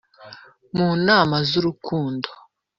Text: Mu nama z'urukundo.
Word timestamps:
Mu 0.77 0.89
nama 1.07 1.35
z'urukundo. 1.49 2.29